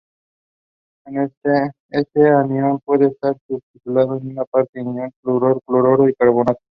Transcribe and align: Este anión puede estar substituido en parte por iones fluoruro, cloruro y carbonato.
Este 1.93 2.27
anión 2.27 2.79
puede 2.83 3.05
estar 3.09 3.35
substituido 3.45 4.17
en 4.17 4.33
parte 4.49 4.83
por 4.83 4.83
iones 4.95 5.13
fluoruro, 5.21 5.59
cloruro 5.67 6.09
y 6.09 6.15
carbonato. 6.15 6.59